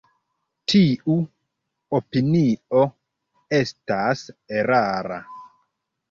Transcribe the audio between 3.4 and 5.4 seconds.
estas erara.